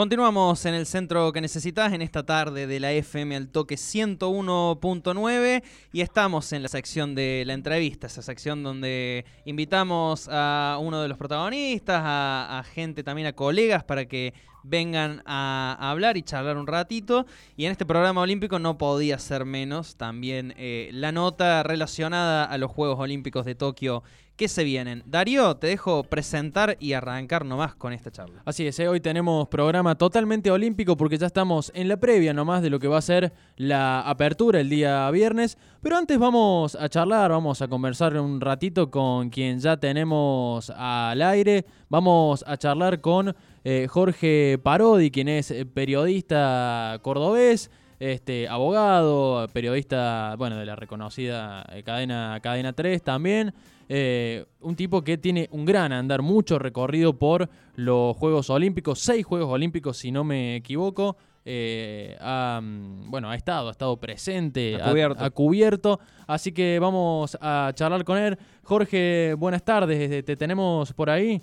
Continuamos 0.00 0.64
en 0.64 0.72
el 0.72 0.86
centro 0.86 1.30
que 1.30 1.42
necesitas 1.42 1.92
en 1.92 2.00
esta 2.00 2.24
tarde 2.24 2.66
de 2.66 2.80
la 2.80 2.90
FM 2.90 3.36
al 3.36 3.48
toque 3.48 3.74
101.9 3.74 5.62
y 5.92 6.00
estamos 6.00 6.54
en 6.54 6.62
la 6.62 6.70
sección 6.70 7.14
de 7.14 7.42
la 7.44 7.52
entrevista, 7.52 8.06
esa 8.06 8.22
sección 8.22 8.62
donde 8.62 9.26
invitamos 9.44 10.26
a 10.32 10.78
uno 10.80 11.02
de 11.02 11.08
los 11.08 11.18
protagonistas, 11.18 12.00
a, 12.02 12.64
gente 12.72 13.02
también, 13.02 13.26
a 13.26 13.34
colegas 13.34 13.84
para 13.84 14.06
que 14.06 14.32
vengan 14.62 15.22
a, 15.26 15.76
hablar 15.78 16.16
y 16.16 16.22
charlar 16.22 16.56
un 16.56 16.66
ratito. 16.66 17.26
Y 17.58 17.66
en 17.66 17.72
este 17.72 17.84
programa 17.84 18.22
olímpico 18.22 18.58
no 18.58 18.78
podía 18.78 19.18
ser 19.18 19.44
menos 19.44 19.96
también 19.96 20.54
eh, 20.56 20.88
la 20.94 21.12
nota 21.12 21.62
relacionada 21.62 22.46
a 22.46 22.56
los 22.56 22.70
Juegos 22.70 22.98
Olímpicos 22.98 23.44
de 23.44 23.54
Tokio 23.54 24.02
¿Qué 24.40 24.48
se 24.48 24.64
vienen? 24.64 25.02
Darío, 25.04 25.58
te 25.58 25.66
dejo 25.66 26.02
presentar 26.02 26.78
y 26.80 26.94
arrancar 26.94 27.44
nomás 27.44 27.74
con 27.74 27.92
esta 27.92 28.10
charla. 28.10 28.40
Así 28.46 28.66
es, 28.66 28.78
¿eh? 28.80 28.88
hoy 28.88 28.98
tenemos 28.98 29.46
programa 29.48 29.96
totalmente 29.96 30.50
olímpico 30.50 30.96
porque 30.96 31.18
ya 31.18 31.26
estamos 31.26 31.70
en 31.74 31.88
la 31.88 31.98
previa 31.98 32.32
nomás 32.32 32.62
de 32.62 32.70
lo 32.70 32.78
que 32.78 32.88
va 32.88 32.96
a 32.96 33.02
ser 33.02 33.34
la 33.58 34.00
apertura 34.00 34.58
el 34.58 34.70
día 34.70 35.10
viernes. 35.10 35.58
Pero 35.82 35.98
antes 35.98 36.18
vamos 36.18 36.74
a 36.74 36.88
charlar, 36.88 37.32
vamos 37.32 37.60
a 37.60 37.68
conversar 37.68 38.16
un 38.18 38.40
ratito 38.40 38.90
con 38.90 39.28
quien 39.28 39.60
ya 39.60 39.76
tenemos 39.76 40.70
al 40.70 41.20
aire. 41.20 41.66
Vamos 41.90 42.42
a 42.46 42.56
charlar 42.56 43.02
con 43.02 43.36
eh, 43.62 43.88
Jorge 43.90 44.58
Parodi, 44.62 45.10
quien 45.10 45.28
es 45.28 45.52
periodista 45.74 46.98
cordobés 47.02 47.70
este, 48.00 48.48
abogado, 48.48 49.46
periodista, 49.52 50.34
bueno, 50.38 50.56
de 50.56 50.64
la 50.64 50.74
reconocida 50.74 51.66
eh, 51.70 51.82
cadena, 51.82 52.40
cadena 52.42 52.72
3 52.72 53.02
también. 53.02 53.54
Eh, 53.90 54.46
un 54.60 54.74
tipo 54.74 55.02
que 55.02 55.18
tiene 55.18 55.48
un 55.52 55.66
gran 55.66 55.92
andar, 55.92 56.22
mucho 56.22 56.58
recorrido 56.58 57.18
por 57.18 57.50
los 57.74 58.16
Juegos 58.16 58.48
Olímpicos, 58.48 59.00
seis 59.00 59.26
Juegos 59.26 59.50
Olímpicos 59.50 59.98
si 59.98 60.10
no 60.10 60.24
me 60.24 60.56
equivoco. 60.56 61.16
Eh, 61.44 62.16
ha, 62.20 62.60
mm, 62.62 63.10
bueno, 63.10 63.28
ha 63.28 63.34
estado, 63.34 63.68
ha 63.68 63.72
estado 63.72 63.98
presente, 63.98 64.76
ha 64.80 65.30
cubierto. 65.30 66.00
Así 66.26 66.52
que 66.52 66.78
vamos 66.78 67.36
a 67.40 67.72
charlar 67.74 68.04
con 68.04 68.16
él. 68.16 68.38
Jorge, 68.62 69.34
buenas 69.36 69.62
tardes, 69.62 70.24
te 70.24 70.36
tenemos 70.36 70.92
por 70.94 71.10
ahí. 71.10 71.42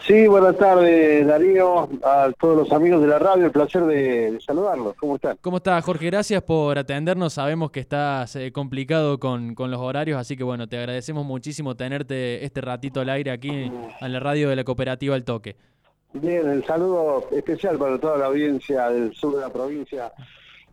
Sí, 0.00 0.26
buenas 0.26 0.58
tardes 0.58 1.26
Darío, 1.26 1.88
a 2.02 2.30
todos 2.38 2.58
los 2.58 2.72
amigos 2.72 3.00
de 3.00 3.08
la 3.08 3.18
radio, 3.18 3.46
el 3.46 3.52
placer 3.52 3.84
de, 3.84 4.38
saludarlos. 4.44 4.94
¿Cómo 4.96 5.16
están? 5.16 5.38
¿Cómo 5.40 5.56
estás, 5.56 5.82
Jorge? 5.82 6.06
Gracias 6.06 6.42
por 6.42 6.76
atendernos. 6.78 7.32
Sabemos 7.32 7.70
que 7.70 7.80
estás 7.80 8.36
eh, 8.36 8.52
complicado 8.52 9.18
con, 9.18 9.54
los 9.56 9.80
horarios, 9.80 10.18
así 10.18 10.36
que 10.36 10.44
bueno, 10.44 10.68
te 10.68 10.76
agradecemos 10.76 11.24
muchísimo 11.24 11.74
tenerte 11.74 12.44
este 12.44 12.60
ratito 12.60 13.00
al 13.00 13.08
aire 13.08 13.30
aquí 13.30 13.48
en 13.48 14.12
la 14.12 14.20
radio 14.20 14.50
de 14.50 14.56
la 14.56 14.64
cooperativa 14.64 15.16
El 15.16 15.24
Toque. 15.24 15.56
Bien, 16.12 16.48
el 16.48 16.64
saludo 16.64 17.26
especial 17.32 17.78
para 17.78 17.98
toda 17.98 18.18
la 18.18 18.26
audiencia 18.26 18.90
del 18.90 19.14
sur 19.14 19.34
de 19.34 19.40
la 19.40 19.50
provincia 19.50 20.12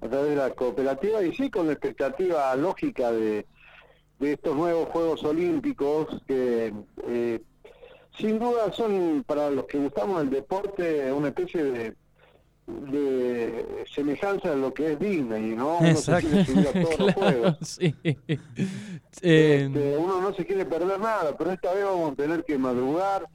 a 0.02 0.08
través 0.08 0.32
de 0.32 0.36
la 0.36 0.50
cooperativa 0.50 1.24
y 1.24 1.34
sí 1.34 1.50
con 1.50 1.68
la 1.68 1.74
expectativa 1.74 2.54
lógica 2.56 3.12
de, 3.12 3.46
estos 4.20 4.56
nuevos 4.56 4.90
Juegos 4.90 5.24
Olímpicos 5.24 6.22
que... 6.28 6.74
Eh, 7.08 7.40
sin 8.18 8.40
duda 8.40 8.72
son, 8.74 9.24
para 9.26 9.50
los 9.50 9.66
que 9.66 9.78
gustamos 9.78 10.20
del 10.20 10.30
deporte, 10.30 11.12
una 11.12 11.30
especie 11.30 11.64
de, 11.64 11.96
de 12.68 13.86
semejanza 13.94 14.52
a 14.52 14.56
lo 14.56 14.74
que 14.74 14.94
es 14.94 15.00
Disney, 15.00 15.56
¿no? 15.56 15.78
Uno 15.80 15.96
se 15.96 16.20
quiere 16.20 16.46
subir 16.46 16.68
a 16.68 16.72
todos 16.82 17.00
los 17.00 17.14
juegos. 17.14 17.58
Sí. 17.62 17.96
Este, 18.04 19.66
eh, 19.66 19.98
uno 19.98 20.22
no 20.22 20.34
se 20.34 20.46
quiere 20.46 20.66
perder 20.66 21.00
nada, 21.00 21.36
pero 21.38 21.52
esta 21.52 21.74
vez 21.74 21.86
vamos 21.86 22.14
a 22.14 22.16
tener 22.16 22.44
que 22.44 22.58
madrugar. 22.58 23.28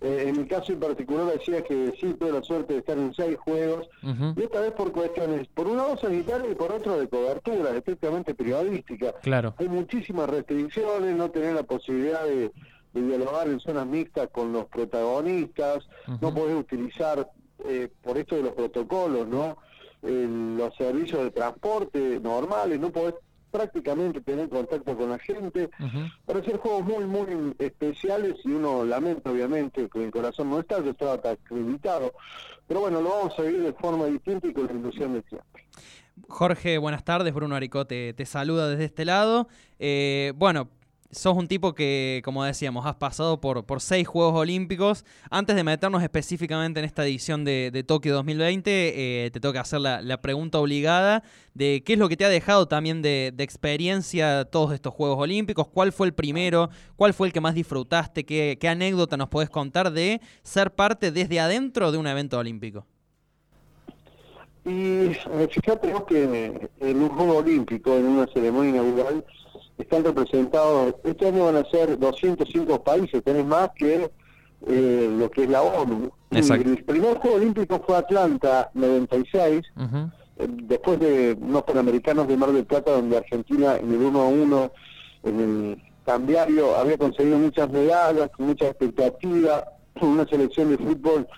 Eh, 0.00 0.26
en 0.28 0.38
mi 0.38 0.46
caso 0.46 0.72
en 0.72 0.78
particular 0.78 1.26
decía 1.26 1.60
que 1.64 1.92
sí 2.00 2.14
tuve 2.14 2.30
la 2.30 2.42
suerte 2.42 2.74
de 2.74 2.78
estar 2.78 2.96
en 2.96 3.12
seis 3.14 3.36
juegos, 3.36 3.88
y 4.36 4.42
esta 4.42 4.60
vez 4.60 4.70
por 4.70 4.92
cuestiones, 4.92 5.48
por 5.48 5.66
un 5.66 5.76
lado 5.76 5.96
sanitario 5.96 6.52
y 6.52 6.54
por 6.54 6.70
otro 6.70 7.00
de 7.00 7.08
cobertura, 7.08 7.76
estrictamente 7.76 8.32
periodística. 8.32 9.12
Claro. 9.22 9.54
Hay 9.58 9.68
muchísimas 9.68 10.30
restricciones, 10.30 11.16
no 11.16 11.30
tener 11.32 11.54
la 11.54 11.64
posibilidad 11.64 12.24
de 12.24 12.52
de 12.92 13.02
dialogar 13.02 13.48
en 13.48 13.60
zonas 13.60 13.86
mixtas 13.86 14.28
con 14.30 14.52
los 14.52 14.66
protagonistas, 14.66 15.86
no 16.20 16.34
podés 16.34 16.56
utilizar, 16.56 17.30
eh, 17.64 17.88
por 18.02 18.18
esto 18.18 18.36
de 18.36 18.42
los 18.42 18.52
protocolos, 18.52 19.26
¿no? 19.26 19.56
los 20.02 20.74
servicios 20.76 21.24
de 21.24 21.30
transporte 21.32 22.20
normales, 22.20 22.78
no 22.78 22.90
podés 22.90 23.14
prácticamente 23.50 24.20
tener 24.20 24.48
contacto 24.48 24.96
con 24.96 25.10
la 25.10 25.18
gente, 25.18 25.70
para 26.26 26.40
hacer 26.40 26.58
juegos 26.58 26.84
muy, 26.84 27.04
muy 27.04 27.54
especiales 27.58 28.36
y 28.44 28.50
uno 28.50 28.84
lamenta 28.84 29.30
obviamente 29.30 29.88
que 29.88 30.04
el 30.04 30.10
corazón 30.10 30.50
no 30.50 30.60
está, 30.60 30.82
yo 30.82 30.90
estaba 30.90 31.14
acreditado, 31.14 32.12
pero 32.66 32.80
bueno, 32.80 33.00
lo 33.00 33.10
vamos 33.10 33.38
a 33.38 33.42
vivir 33.42 33.62
de 33.62 33.72
forma 33.72 34.06
distinta 34.06 34.46
y 34.46 34.52
con 34.52 34.66
la 34.66 34.72
ilusión 34.72 35.14
de 35.14 35.22
siempre. 35.22 35.64
Jorge, 36.28 36.78
buenas 36.78 37.04
tardes, 37.04 37.32
Bruno 37.32 37.54
Aricote 37.54 38.12
te 38.12 38.26
saluda 38.26 38.68
desde 38.68 38.84
este 38.84 39.04
lado. 39.04 39.48
Eh, 39.78 40.32
bueno, 40.36 40.68
sos 41.10 41.36
un 41.36 41.48
tipo 41.48 41.74
que, 41.74 42.20
como 42.24 42.44
decíamos, 42.44 42.86
has 42.86 42.96
pasado 42.96 43.40
por, 43.40 43.64
por 43.64 43.80
seis 43.80 44.06
Juegos 44.06 44.34
Olímpicos. 44.34 45.04
Antes 45.30 45.56
de 45.56 45.64
meternos 45.64 46.02
específicamente 46.02 46.80
en 46.80 46.86
esta 46.86 47.04
edición 47.04 47.44
de, 47.44 47.70
de 47.72 47.82
Tokio 47.82 48.14
2020, 48.14 48.70
eh, 49.24 49.30
te 49.30 49.40
tengo 49.40 49.52
que 49.52 49.58
hacer 49.58 49.80
la, 49.80 50.20
pregunta 50.20 50.58
obligada 50.58 51.22
de 51.54 51.82
qué 51.84 51.94
es 51.94 51.98
lo 51.98 52.08
que 52.08 52.16
te 52.16 52.24
ha 52.24 52.28
dejado 52.28 52.66
también 52.66 53.02
de, 53.02 53.32
experiencia 53.38 54.44
todos 54.44 54.72
estos 54.72 54.92
Juegos 54.92 55.18
Olímpicos, 55.18 55.68
cuál 55.68 55.92
fue 55.92 56.06
el 56.08 56.12
primero, 56.12 56.70
cuál 56.96 57.14
fue 57.14 57.28
el 57.28 57.32
que 57.32 57.40
más 57.40 57.54
disfrutaste, 57.54 58.24
qué, 58.24 58.58
qué 58.60 58.68
anécdota 58.68 59.16
nos 59.16 59.28
podés 59.28 59.48
contar 59.48 59.92
de 59.92 60.20
ser 60.42 60.74
parte 60.74 61.10
desde 61.12 61.40
adentro 61.40 61.92
de 61.92 61.98
un 61.98 62.06
evento 62.06 62.38
olímpico. 62.38 62.86
Y 64.64 65.06
eh, 65.06 65.48
fíjate 65.50 65.94
que 66.06 66.68
en 66.80 67.02
un 67.02 67.08
Juego 67.08 67.38
Olímpico, 67.38 67.96
en 67.96 68.04
una 68.04 68.26
ceremonia 68.26 68.70
inaugural, 68.70 69.24
están 69.78 70.04
representados, 70.04 70.94
este 71.04 71.28
año 71.28 71.44
van 71.46 71.56
a 71.56 71.64
ser 71.70 71.98
205 71.98 72.82
países, 72.82 73.22
tenés 73.22 73.46
más 73.46 73.70
que 73.76 74.10
eh, 74.66 75.16
lo 75.18 75.30
que 75.30 75.44
es 75.44 75.50
la 75.50 75.62
ONU. 75.62 76.10
El 76.30 76.84
primer 76.84 77.16
Juego 77.18 77.36
Olímpico 77.36 77.82
fue 77.86 77.96
Atlanta, 77.96 78.70
96, 78.74 79.62
eh, 79.76 80.46
después 80.64 80.98
de 80.98 81.36
unos 81.40 81.62
Panamericanos 81.62 82.26
de 82.26 82.36
Mar 82.36 82.52
del 82.52 82.66
Plata, 82.66 82.92
donde 82.92 83.16
Argentina 83.16 83.76
en 83.76 83.90
el 83.94 84.00
1 84.02 84.20
a 84.20 84.28
1, 84.28 84.72
en 85.24 85.40
el 85.40 85.82
cambiario, 86.04 86.76
había 86.76 86.98
conseguido 86.98 87.38
muchas 87.38 87.70
medallas, 87.70 88.30
con 88.36 88.46
mucha 88.46 88.66
expectativa, 88.66 89.64
una 90.00 90.26
selección 90.26 90.70
de 90.70 90.78
fútbol 90.78 91.28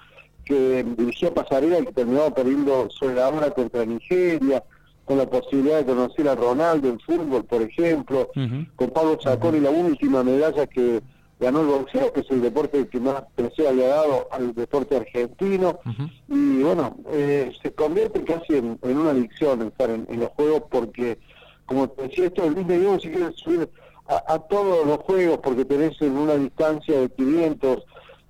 que 0.44 0.84
dirigía 0.96 1.32
Pasarela 1.32 1.78
y 1.78 1.86
que 1.86 1.92
terminaba 1.92 2.34
perdiendo 2.34 2.88
sobre 2.90 3.16
la 3.16 3.28
hora 3.28 3.50
contra 3.50 3.84
Nigeria 3.84 4.64
con 5.10 5.18
la 5.18 5.26
posibilidad 5.26 5.78
de 5.78 5.86
conocer 5.86 6.28
a 6.28 6.36
Ronaldo 6.36 6.88
en 6.88 7.00
fútbol, 7.00 7.44
por 7.44 7.62
ejemplo, 7.62 8.30
con 8.76 8.90
Pablo 8.90 9.16
Chacón 9.16 9.56
y 9.56 9.58
la 9.58 9.70
última 9.70 10.22
medalla 10.22 10.68
que 10.68 11.02
ganó 11.40 11.62
el 11.62 11.66
boxeo, 11.66 12.12
que 12.12 12.20
es 12.20 12.30
el 12.30 12.40
deporte 12.40 12.86
que 12.86 13.00
más 13.00 13.24
placer 13.34 13.74
le 13.74 13.86
ha 13.86 13.96
dado 13.96 14.28
al 14.30 14.54
deporte 14.54 14.96
argentino. 14.96 15.80
Y 16.28 16.62
bueno, 16.62 16.96
eh, 17.10 17.50
se 17.60 17.72
convierte 17.72 18.22
casi 18.22 18.54
en, 18.54 18.78
una 18.84 19.10
adicción 19.10 19.62
estar 19.62 19.90
en, 19.90 20.06
los 20.20 20.28
juegos 20.28 20.62
porque, 20.70 21.18
como 21.66 21.88
te 21.88 22.02
decía, 22.04 22.26
esto 22.26 22.44
el 22.44 22.54
Disney 22.54 22.78
no 22.78 23.00
si 23.00 23.08
quieres 23.08 23.34
subir 23.34 23.68
a, 24.06 24.38
todos 24.38 24.86
los 24.86 24.98
juegos 24.98 25.40
porque 25.42 25.64
tenés 25.64 26.00
en 26.02 26.16
una 26.16 26.36
distancia 26.36 27.00
de 27.00 27.08
500 27.10 27.78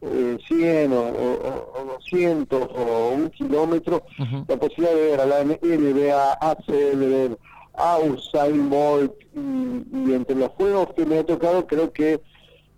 eh, 0.02 0.38
100 0.49 0.93
o, 0.93 1.00
o, 1.00 1.85
200 1.99 2.69
o 2.75 3.11
un 3.14 3.31
kilómetro, 3.31 4.02
la 4.49 4.56
posibilidad 4.56 4.94
de 4.94 5.11
ver 5.11 5.20
a 5.20 5.26
la 5.26 5.44
NBA, 5.44 6.38
ACL, 6.41 7.37
a 7.75 7.99
Usain 7.99 8.70
Bolt, 8.70 9.12
y, 9.35 10.12
entre 10.12 10.37
los 10.37 10.50
juegos 10.50 10.88
que 10.94 11.05
me 11.05 11.19
ha 11.19 11.25
tocado, 11.25 11.67
creo 11.67 11.93
que 11.93 12.20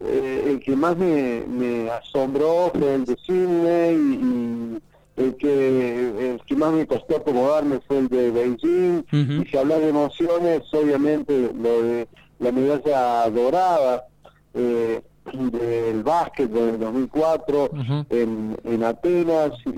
eh, 0.00 0.44
el 0.46 0.60
que 0.60 0.74
más 0.74 0.96
me, 0.96 1.44
me, 1.46 1.90
asombró 1.90 2.72
fue 2.74 2.94
el 2.94 3.04
de 3.04 3.16
Sydney 3.24 3.94
y, 3.94 4.82
el 5.16 5.36
que, 5.36 6.30
el 6.32 6.40
que 6.44 6.56
más 6.56 6.72
me 6.72 6.86
costó 6.86 7.16
acomodarme 7.16 7.80
fue 7.86 7.98
el 7.98 8.08
de 8.08 8.30
Beijing. 8.30 9.04
Y 9.12 9.48
si 9.48 9.56
hablar 9.56 9.80
de 9.80 9.90
emociones, 9.90 10.62
obviamente 10.72 11.52
lo 11.54 11.82
de 11.82 12.08
la 12.38 12.50
medalla 12.50 13.30
dorada. 13.30 14.06
Eh, 14.54 15.02
del 15.24 16.02
básquet 16.02 16.50
del 16.50 16.78
2004 16.80 17.70
en, 18.10 18.56
en 18.64 18.84
Atenas 18.84 19.52
y, 19.66 19.70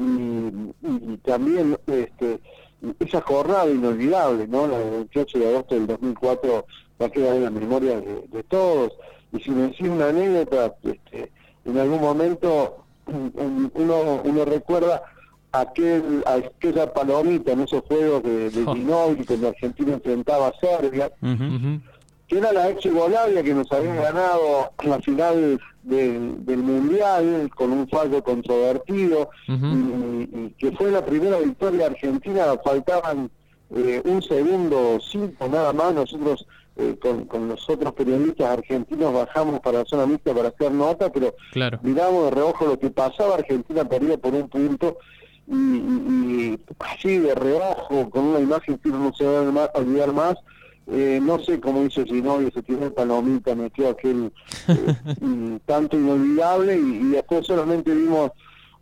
y, 0.83 1.17
también 1.19 1.77
este, 1.87 2.41
esa 2.99 3.21
jornada 3.21 3.71
inolvidable, 3.71 4.47
¿no? 4.49 4.67
La 4.67 4.79
del 4.79 4.91
28 4.91 5.39
de 5.39 5.49
agosto 5.49 5.75
del 5.75 5.87
2004 5.87 6.67
va 7.01 7.07
a 7.07 7.11
quedar 7.11 7.37
en 7.37 7.45
la 7.45 7.51
memoria 7.51 8.01
de, 8.01 8.43
todos. 8.45 8.93
Y 9.33 9.41
si 9.41 9.51
me 9.51 9.69
decís 9.69 9.89
una 9.89 10.09
anécdota, 10.09 10.75
este, 10.83 11.31
en 11.65 11.79
algún 11.79 12.01
momento 12.01 12.85
uno, 13.07 14.23
uno 14.25 14.45
recuerda 14.45 15.03
aquel, 15.53 16.25
aquella 16.27 16.93
palomita 16.93 17.53
en 17.53 17.61
esos 17.61 17.83
juegos 17.83 18.23
de, 18.23 18.51
de 18.51 18.67
Ginóbili 18.75 19.25
cuando 19.25 19.49
Argentina 19.49 19.95
enfrentaba 19.95 20.49
a 20.49 20.55
Serbia, 20.61 21.13
que 22.29 22.39
era 22.39 22.53
la 22.53 22.71
ex 22.71 22.83
Yugoslavia 22.85 23.43
que 23.43 23.55
nos 23.55 23.71
había 23.73 23.95
ganado 23.95 24.73
la 24.85 24.99
final 25.01 25.61
del, 25.83 26.59
Mundial 26.59 27.51
con 27.55 27.73
un 27.73 27.89
fallo 27.89 28.23
controvertido 28.23 29.31
y, 29.47 30.51
que 30.59 30.73
fue 30.73 30.91
la 30.91 31.05
primera 31.05 31.39
victoria 31.39 31.87
argentina, 31.87 32.45
faltaban 32.65 33.31
eh, 33.75 34.01
un 34.05 34.23
segundo 34.23 34.99
cinco 35.01 35.49
nada 35.49 35.73
más, 35.73 35.95
nosotros 35.95 36.47
eh, 36.77 36.97
con, 37.01 37.27
con, 37.27 37.49
los 37.49 37.69
otros 37.69 37.93
periodistas 37.93 38.59
argentinos 38.59 39.13
bajamos 39.13 39.61
para 39.61 39.81
la 39.81 39.85
zona 39.85 40.07
mixta 40.07 40.35
para 40.35 40.49
hacer 40.49 40.73
nota, 40.73 41.11
pero 41.13 41.35
miramos 41.83 42.25
de 42.25 42.31
reojo 42.31 42.67
lo 42.67 42.79
que 42.79 42.91
pasaba, 42.91 43.35
Argentina 43.35 43.85
perdía 43.85 44.17
por 44.17 44.35
un 44.35 44.49
punto 44.49 44.99
y, 45.47 45.55
y, 45.55 46.61
así 46.79 47.19
de 47.19 47.35
reojo, 47.35 48.09
con 48.11 48.25
una 48.25 48.41
imagen 48.41 48.79
que 48.79 48.89
no 48.89 49.13
se 49.15 49.25
va 49.25 49.65
a 49.65 49.79
olvidar 49.79 50.13
más, 50.13 50.37
eh, 50.87 51.19
no 51.23 51.39
sé 51.39 51.61
cómo 51.61 51.83
hizo 51.85 52.05
Ginobili, 52.05 52.51
se 52.51 52.63
tiró 52.63 52.85
el 52.85 52.93
palomita, 52.93 53.55
metió 53.55 53.89
aquel 53.89 54.31
eh, 54.69 55.59
tanto 55.65 55.97
inolvidable 55.97 56.77
y, 56.77 57.09
después 57.09 57.47
solamente 57.47 57.95
vimos 57.95 58.33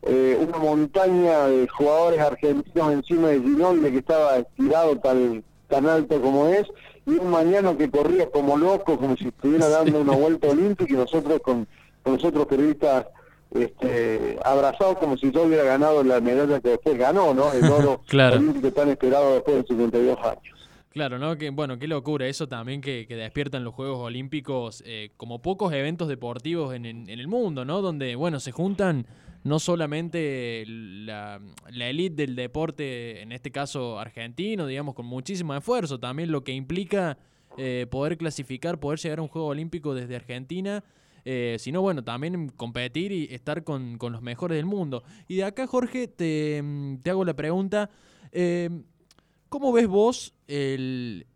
eh, 0.02 0.36
una 0.40 0.58
montaña 0.58 1.46
de 1.46 1.68
jugadores 1.68 2.20
argentinos 2.20 2.92
encima 2.92 3.28
de 3.28 3.40
Ginobili 3.40 3.92
que 3.92 3.98
estaba 3.98 4.38
estirado 4.38 4.98
tal, 4.98 5.44
tan 5.68 5.86
alto 5.86 6.20
como 6.20 6.48
es 6.48 6.66
y 7.06 7.10
un 7.10 7.30
mañana 7.30 7.76
que 7.76 7.90
corría 7.90 8.28
como 8.30 8.56
loco, 8.56 8.98
como 8.98 9.16
si 9.16 9.28
estuviera 9.28 9.68
dando 9.68 10.00
una 10.00 10.12
vuelta 10.12 10.48
olímpica 10.48 10.92
y 10.92 10.96
nosotros 10.96 11.40
con, 11.40 11.68
con 12.02 12.14
nosotros 12.14 12.46
periodistas 12.46 13.06
este, 13.54 14.38
abrazados 14.44 14.98
como 14.98 15.16
si 15.16 15.30
yo 15.30 15.42
hubiera 15.42 15.64
ganado 15.64 16.02
la 16.02 16.20
medalla 16.20 16.60
que 16.60 16.70
después 16.70 16.98
ganó, 16.98 17.34
¿no? 17.34 17.52
El 17.52 17.64
oro 17.70 18.00
olímpico 18.12 18.72
tan 18.72 18.88
esperado 18.88 19.34
después 19.34 19.56
de 19.58 19.62
52 19.64 20.18
años. 20.20 20.61
Claro, 20.92 21.18
¿no? 21.18 21.38
Que, 21.38 21.48
bueno, 21.48 21.78
qué 21.78 21.88
locura 21.88 22.26
eso 22.26 22.48
también 22.48 22.82
que, 22.82 23.06
que 23.06 23.16
despiertan 23.16 23.64
los 23.64 23.72
Juegos 23.72 23.98
Olímpicos 23.98 24.82
eh, 24.84 25.10
como 25.16 25.40
pocos 25.40 25.72
eventos 25.72 26.06
deportivos 26.06 26.74
en, 26.74 26.84
en, 26.84 27.08
el 27.08 27.28
mundo, 27.28 27.64
¿no? 27.64 27.80
Donde, 27.80 28.14
bueno, 28.14 28.40
se 28.40 28.52
juntan 28.52 29.06
no 29.42 29.58
solamente 29.58 30.64
la, 30.66 31.40
élite 31.70 32.26
del 32.26 32.36
deporte, 32.36 33.22
en 33.22 33.32
este 33.32 33.50
caso 33.50 33.98
argentino, 33.98 34.66
digamos, 34.66 34.94
con 34.94 35.06
muchísimo 35.06 35.54
esfuerzo, 35.54 35.98
también 35.98 36.30
lo 36.30 36.44
que 36.44 36.52
implica 36.52 37.16
eh, 37.56 37.86
poder 37.90 38.18
clasificar, 38.18 38.78
poder 38.78 38.98
llegar 38.98 39.18
a 39.20 39.22
un 39.22 39.28
Juego 39.28 39.48
Olímpico 39.48 39.94
desde 39.94 40.14
Argentina, 40.14 40.84
eh, 41.24 41.56
sino, 41.58 41.80
bueno, 41.80 42.04
también 42.04 42.50
competir 42.50 43.12
y 43.12 43.28
estar 43.32 43.64
con, 43.64 43.96
con, 43.96 44.12
los 44.12 44.20
mejores 44.20 44.56
del 44.56 44.66
mundo. 44.66 45.04
Y 45.26 45.36
de 45.36 45.44
acá, 45.44 45.66
Jorge, 45.66 46.06
te, 46.06 46.62
te 47.02 47.10
hago 47.10 47.24
la 47.24 47.34
pregunta. 47.34 47.88
Eh, 48.32 48.68
¿Cómo 49.52 49.70
ves 49.70 49.86
vos 49.86 50.32
el, 50.48 51.26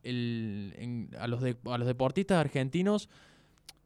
a, 1.18 1.28
los 1.28 1.42
a 1.44 1.76
los 1.76 1.86
deportistas 1.86 2.38
argentinos? 2.38 3.10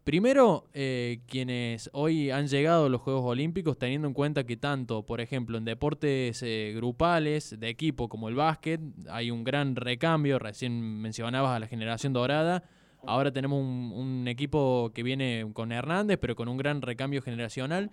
Primero, 0.05 0.69
eh, 0.73 1.19
quienes 1.27 1.91
hoy 1.93 2.31
han 2.31 2.47
llegado 2.47 2.87
a 2.87 2.89
los 2.89 3.01
Juegos 3.01 3.25
Olímpicos, 3.25 3.77
teniendo 3.77 4.07
en 4.07 4.15
cuenta 4.15 4.47
que 4.47 4.57
tanto, 4.57 5.05
por 5.05 5.21
ejemplo, 5.21 5.59
en 5.59 5.65
deportes 5.65 6.45
eh, 6.45 6.73
grupales, 6.77 7.59
de 7.59 7.71
equipo 7.71 8.09
como 8.09 8.29
el 8.29 8.37
básquet, 8.37 8.81
hay 9.09 9.33
un 9.33 9.43
gran 9.43 9.75
recambio, 9.75 10.39
recién 10.39 10.81
mencionabas 11.01 11.57
a 11.57 11.59
la 11.59 11.67
generación 11.67 12.13
dorada, 12.13 12.63
ahora 13.05 13.33
tenemos 13.33 13.61
un, 13.61 13.93
un 13.93 14.29
equipo 14.29 14.93
que 14.95 15.03
viene 15.03 15.45
con 15.53 15.73
Hernández, 15.73 16.19
pero 16.21 16.37
con 16.37 16.47
un 16.47 16.57
gran 16.57 16.83
recambio 16.83 17.21
generacional. 17.21 17.91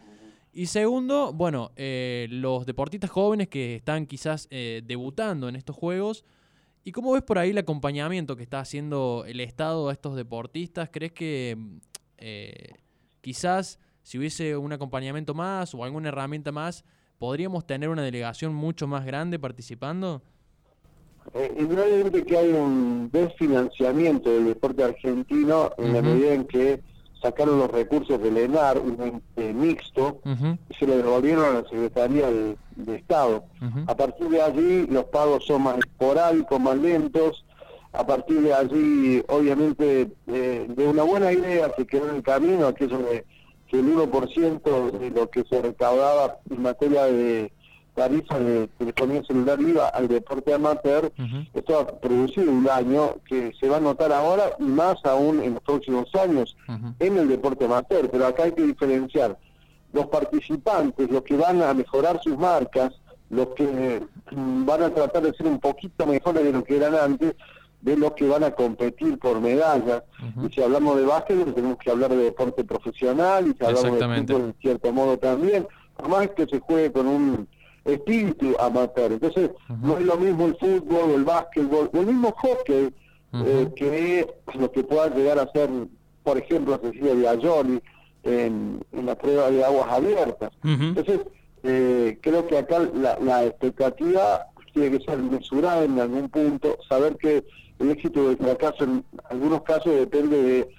Y 0.51 0.67
segundo, 0.67 1.33
bueno, 1.33 1.71
eh, 1.75 2.27
los 2.31 2.65
deportistas 2.65 3.09
jóvenes 3.09 3.47
que 3.47 3.75
están 3.75 4.05
quizás 4.05 4.47
eh, 4.49 4.81
debutando 4.85 5.49
en 5.49 5.55
estos 5.55 5.75
juegos. 5.75 6.25
¿Y 6.83 6.91
cómo 6.91 7.11
ves 7.11 7.21
por 7.21 7.37
ahí 7.37 7.51
el 7.51 7.57
acompañamiento 7.57 8.35
que 8.35 8.43
está 8.43 8.59
haciendo 8.59 9.25
el 9.27 9.39
Estado 9.39 9.89
a 9.89 9.91
estos 9.91 10.15
deportistas? 10.15 10.89
¿Crees 10.91 11.11
que 11.11 11.57
eh, 12.17 12.69
quizás 13.21 13.79
si 14.03 14.17
hubiese 14.17 14.55
un 14.55 14.71
acompañamiento 14.71 15.33
más 15.33 15.75
o 15.75 15.83
alguna 15.83 16.09
herramienta 16.09 16.51
más, 16.51 16.85
podríamos 17.19 17.67
tener 17.67 17.89
una 17.89 18.03
delegación 18.03 18.55
mucho 18.55 18.87
más 18.87 19.05
grande 19.05 19.37
participando? 19.37 20.21
indudablemente 21.57 22.23
que 22.23 22.37
hay 22.37 22.53
un 22.53 23.09
desfinanciamiento 23.11 24.29
del 24.31 24.45
deporte 24.45 24.83
argentino 24.83 25.71
en 25.77 25.93
la 25.93 26.01
medida 26.01 26.33
en 26.33 26.45
que 26.45 26.81
sacaron 27.21 27.59
los 27.59 27.71
recursos 27.71 28.21
del 28.21 28.37
ENAR, 28.37 28.79
un 28.79 29.21
mixto, 29.35 30.19
y 30.69 30.73
se 30.73 30.87
lo 30.87 30.97
devolvieron 30.97 31.45
a 31.45 31.61
la 31.61 31.69
Secretaría 31.69 32.29
de, 32.29 32.57
Estado. 32.95 33.43
A 33.87 33.95
partir 33.95 34.29
de 34.29 34.41
allí 34.41 34.87
los 34.87 35.05
pagos 35.05 35.45
son 35.45 35.63
más 35.63 35.77
esporádicos, 35.77 36.59
más 36.59 36.77
lentos. 36.77 37.43
A 37.93 38.05
partir 38.05 38.41
de 38.41 38.53
allí, 38.53 39.23
obviamente, 39.27 40.11
eh, 40.27 40.67
de 40.69 40.87
una 40.87 41.03
buena 41.03 41.31
idea 41.31 41.71
que 41.75 41.87
quedó 41.87 42.09
en 42.09 42.17
el 42.17 42.23
camino, 42.23 42.67
aquello 42.67 42.99
de 42.99 43.25
que 43.67 43.79
el 43.79 43.85
1% 43.85 44.91
de 44.91 45.09
lo 45.09 45.29
que 45.29 45.43
se 45.43 45.61
recaudaba 45.61 46.37
en 46.49 46.61
materia 46.61 47.05
de 47.05 47.51
tarifa 47.97 48.39
de 48.39 48.67
telefonía 48.77 49.23
celular 49.23 49.59
IVA 49.59 49.87
al 49.89 50.07
deporte 50.07 50.53
amateur, 50.53 51.11
esto 51.53 51.79
ha 51.79 51.87
producido 51.87 52.51
un 52.51 52.63
daño 52.63 53.15
que 53.27 53.51
se 53.59 53.67
va 53.67 53.77
a 53.77 53.79
notar 53.79 54.11
ahora 54.13 54.51
y 54.59 54.65
más 54.65 55.03
aún 55.03 55.41
en 55.41 55.55
los 55.55 55.63
próximos 55.63 56.13
años 56.13 56.55
en 56.99 57.17
el 57.17 57.27
deporte 57.27 57.65
amateur. 57.65 58.07
Pero 58.11 58.27
acá 58.27 58.43
hay 58.43 58.51
que 58.51 58.61
diferenciar 58.61 59.39
los 59.93 60.05
participantes, 60.07 61.09
los 61.09 61.23
que 61.23 61.37
van 61.37 61.63
a 61.63 61.73
mejorar 61.73 62.21
sus 62.21 62.37
marcas, 62.37 62.93
los 63.31 63.47
que 63.55 64.03
mm, 64.31 64.65
van 64.65 64.83
a 64.83 64.93
tratar 64.93 65.23
de 65.23 65.33
ser 65.33 65.47
un 65.47 65.59
poquito 65.59 66.05
mejores 66.05 66.43
de 66.43 66.53
lo 66.53 66.63
que 66.63 66.77
eran 66.77 66.93
antes, 66.93 67.33
de 67.81 67.97
los 67.97 68.11
que 68.11 68.27
van 68.27 68.43
a 68.43 68.51
competir 68.51 69.17
por 69.17 69.41
medallas. 69.41 70.03
Y 70.45 70.53
si 70.53 70.61
hablamos 70.61 70.97
de 70.97 71.05
básquet, 71.05 71.55
tenemos 71.55 71.77
que 71.79 71.89
hablar 71.89 72.11
de 72.11 72.17
deporte 72.17 72.63
profesional, 72.63 73.47
y 73.47 73.57
si 73.57 73.65
hablamos 73.65 73.99
de 73.99 74.21
fútbol, 74.21 74.41
en 74.41 74.55
cierto 74.61 74.93
modo 74.93 75.17
también. 75.17 75.67
Por 75.95 76.09
más 76.09 76.29
que 76.29 76.45
se 76.45 76.59
juegue 76.59 76.91
con 76.91 77.07
un 77.07 77.47
espíritu 77.87 78.55
amateur. 78.59 79.11
Entonces, 79.13 79.51
no 79.81 79.97
es 79.97 80.05
lo 80.05 80.17
mismo 80.17 80.45
el 80.45 80.55
fútbol, 80.57 81.11
el 81.15 81.23
básquetbol, 81.23 81.89
o 81.93 81.97
el 81.97 82.05
mismo 82.05 82.31
hockey, 82.31 82.93
eh, 83.33 83.67
que 83.75 84.27
lo 84.57 84.71
que 84.71 84.83
pueda 84.83 85.09
llegar 85.09 85.39
a 85.39 85.51
ser, 85.51 85.69
por 86.23 86.37
ejemplo, 86.37 86.79
Cecilia 86.81 87.13
Viajoli 87.13 87.81
en, 88.23 88.83
en 88.91 89.05
la 89.05 89.15
prueba 89.15 89.49
de 89.49 89.63
aguas 89.63 89.91
abiertas. 89.91 90.51
Entonces, 90.63 91.21
eh, 91.63 92.17
creo 92.21 92.47
que 92.47 92.57
acá 92.57 92.79
la, 92.79 93.17
la 93.19 93.45
expectativa 93.45 94.47
tiene 94.73 94.97
que 94.97 95.05
ser 95.05 95.17
mesurada 95.17 95.83
en 95.83 95.99
algún 95.99 96.29
punto, 96.29 96.77
saber 96.87 97.15
que 97.17 97.43
el 97.79 97.91
éxito 97.91 98.27
del 98.27 98.37
fracaso 98.37 98.83
en 98.83 99.03
algunos 99.29 99.61
casos 99.63 99.93
depende 99.93 100.41
de 100.41 100.69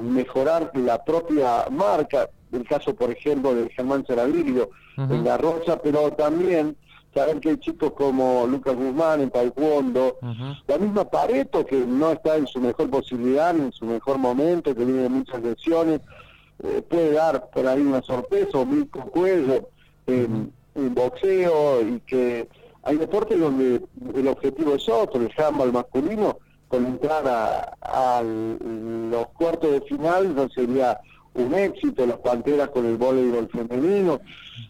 mejorar 0.00 0.70
la 0.74 1.02
propia 1.04 1.66
marca, 1.70 2.28
el 2.52 2.66
caso 2.66 2.94
por 2.94 3.10
ejemplo 3.10 3.54
de 3.54 3.68
Germán 3.70 4.06
Saravillo 4.06 4.70
en 4.96 5.24
La 5.24 5.36
Rocha, 5.36 5.80
pero 5.80 6.10
también 6.12 6.76
saber 7.14 7.40
que 7.40 7.50
hay 7.50 7.56
chicos 7.58 7.92
como 7.92 8.46
Lucas 8.46 8.76
Guzmán 8.76 9.20
en 9.20 9.30
Taekwondo, 9.30 10.18
la 10.66 10.78
misma 10.78 11.04
Pareto 11.04 11.64
que 11.64 11.78
no 11.78 12.12
está 12.12 12.36
en 12.36 12.46
su 12.46 12.60
mejor 12.60 12.90
posibilidad, 12.90 13.56
en 13.56 13.72
su 13.72 13.86
mejor 13.86 14.18
momento, 14.18 14.74
que 14.74 14.84
tiene 14.84 15.08
muchas 15.08 15.42
lesiones, 15.42 16.00
eh, 16.62 16.82
puede 16.88 17.12
dar 17.12 17.50
por 17.50 17.66
ahí 17.66 17.80
una 17.80 18.02
sorpresa, 18.02 18.58
o 18.58 18.66
Milko 18.66 19.00
Cuello 19.10 19.68
en, 20.06 20.52
boxeo, 20.94 21.82
y 21.82 22.00
que 22.00 22.48
hay 22.82 22.96
deportes 22.96 23.38
donde 23.38 23.82
el 24.14 24.28
objetivo 24.28 24.74
es 24.74 24.88
otro, 24.88 25.20
el 25.20 25.32
handball 25.36 25.72
masculino, 25.72 26.38
con 26.68 26.84
entrar 26.84 27.24
a, 27.26 28.22
los 28.22 29.26
cuartos 29.28 29.72
de 29.72 29.80
final 29.82 30.34
no 30.34 30.48
sería 30.50 31.00
un 31.42 31.54
éxito, 31.54 32.06
las 32.06 32.18
Panteras 32.18 32.68
con 32.70 32.86
el 32.86 32.96
voleibol 32.96 33.48
femenino. 33.48 34.20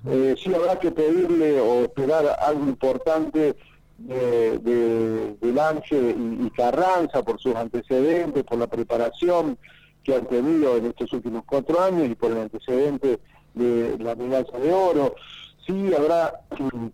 Eh, 0.06 0.34
sí 0.42 0.54
habrá 0.54 0.78
que 0.78 0.90
pedirle 0.90 1.60
o 1.60 1.82
esperar 1.84 2.37
algo 2.40 2.64
importante 2.64 3.56
de, 3.98 4.58
de, 4.58 5.37
de 5.40 6.40
y, 6.40 6.50
Carranza 6.50 7.22
por 7.25 7.40
sus 7.40 7.54
antecedentes, 7.54 8.44
por 8.44 8.58
la 8.58 8.66
preparación 8.66 9.58
que 10.04 10.14
han 10.14 10.26
tenido 10.26 10.76
en 10.76 10.87
estos 10.87 11.12
últimos 11.12 11.44
cuatro 11.44 11.80
años 11.80 12.08
y 12.08 12.14
por 12.14 12.30
el 12.30 12.38
antecedente 12.38 13.18
de 13.54 13.98
la 13.98 14.14
medalla 14.14 14.58
de 14.58 14.72
oro. 14.72 15.14
Sí 15.66 15.92
habrá 15.94 16.40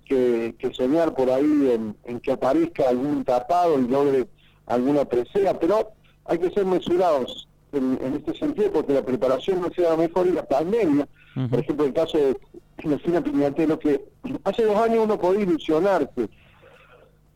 que, 0.06 0.54
soñar 0.72 1.14
por 1.14 1.30
ahí 1.30 1.70
en, 1.72 1.96
en, 2.04 2.20
que 2.20 2.32
aparezca 2.32 2.88
algún 2.88 3.24
tapado 3.24 3.78
y 3.78 3.86
logre 3.86 4.26
alguna 4.66 5.04
presea, 5.04 5.58
pero 5.60 5.92
hay 6.24 6.38
que 6.38 6.50
ser 6.50 6.64
mesurados 6.64 7.48
en, 7.76 8.14
este 8.14 8.34
sentido 8.34 8.72
porque 8.72 8.92
la 8.92 9.04
preparación 9.04 9.60
no 9.60 9.70
sea 9.72 9.96
mejor 9.96 10.26
y 10.26 10.32
la 10.32 10.44
pandemia. 10.44 11.06
Por 11.50 11.58
ejemplo, 11.58 11.86
el 11.86 11.92
caso 11.92 12.16
de 12.16 12.36
Cristina 12.76 13.22
Piñatelo, 13.22 13.78
que 13.78 14.04
hace 14.44 14.64
dos 14.64 14.76
años 14.76 15.04
uno 15.04 15.18
podía 15.18 15.42
ilusionarse, 15.42 16.28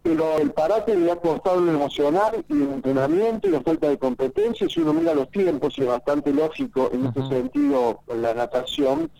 pero 0.03 0.39
el 0.39 0.53
parate 0.53 0.97
le 0.97 1.11
ha 1.11 1.17
costado 1.17 1.61
lo 1.61 1.73
emocional 1.73 2.45
y 2.49 2.55
el 2.55 2.73
entrenamiento 2.75 3.49
y 3.49 3.51
la 3.51 3.61
falta 3.61 3.89
de 3.89 3.99
competencia, 3.99 4.69
si 4.69 4.81
uno 4.81 4.93
mira 4.93 5.15
los 5.15 5.31
tiempos, 5.31 5.77
y 5.77 5.83
es 5.83 5.89
bastante 5.89 6.33
lógico 6.33 6.91
en 6.93 7.07
este 7.07 7.27
sentido 7.29 8.01
la 8.15 8.35
natación, 8.35 9.11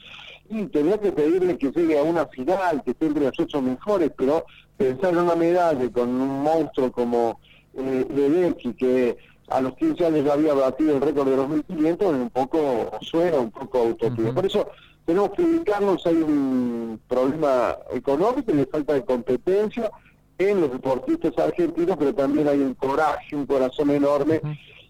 y 0.49 0.65
tenía 0.67 0.99
que 0.99 1.13
pedirle 1.13 1.59
que 1.59 1.71
llegue 1.71 1.99
a 1.99 2.03
una 2.03 2.27
final, 2.27 2.83
que 2.83 2.93
esté 2.93 3.07
entre 3.07 3.25
los 3.25 3.39
ocho 3.39 3.61
mejores, 3.61 4.11
pero 4.17 4.47
pensar 4.77 5.13
en 5.13 5.19
una 5.19 5.35
medalla 5.35 5.91
con 5.91 6.09
un 6.09 6.43
monstruo 6.43 6.91
como 6.91 7.39
eh, 7.75 8.07
Ledecky, 8.15 8.73
que 8.75 9.19
a 9.51 9.61
los 9.61 9.75
15 9.75 10.07
años 10.07 10.25
ya 10.25 10.33
había 10.35 10.55
batido 10.55 10.97
el 10.97 11.01
récord 11.01 11.29
de 11.29 11.37
los 11.37 11.49
1500, 11.49 12.13
un 12.13 12.31
poco 12.31 12.91
suena, 13.01 13.39
un 13.39 13.51
poco 13.51 13.83
utopía. 13.83 14.33
Por 14.33 14.47
eso 14.47 14.69
tenemos 15.05 15.31
que 15.31 15.43
ubicarnos, 15.43 16.07
hay 16.07 16.17
un 16.17 17.01
problema 17.09 17.77
económico 17.93 18.53
y 18.53 18.57
de 18.57 18.67
falta 18.67 18.95
de 18.95 19.05
competencia 19.05 19.91
en 20.39 20.61
los 20.61 20.71
deportistas 20.71 21.37
argentinos, 21.39 21.97
pero 21.99 22.15
también 22.15 22.49
hay 22.49 22.61
un 22.61 22.75
coraje, 22.75 23.35
un 23.35 23.47
corazón 23.47 23.91
enorme. 23.91 24.41